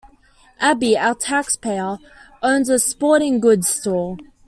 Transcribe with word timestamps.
Abby, 0.59 0.97
our 0.97 1.13
taxpayer, 1.13 1.99
owns 2.41 2.69
a 2.69 2.79
sporting 2.79 3.39
goods 3.39 3.67
store. 3.69 4.17